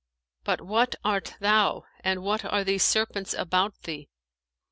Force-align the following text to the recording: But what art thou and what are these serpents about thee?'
But 0.43 0.61
what 0.61 0.95
art 1.05 1.35
thou 1.41 1.83
and 2.03 2.23
what 2.23 2.43
are 2.43 2.63
these 2.63 2.81
serpents 2.83 3.35
about 3.35 3.83
thee?' 3.83 4.09